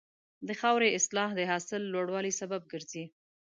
د 0.47 0.49
خاورې 0.59 0.89
اصلاح 0.99 1.29
د 1.35 1.41
حاصل 1.51 1.81
لوړوالي 1.93 2.33
سبب 2.41 2.61
کېږي. 2.71 3.05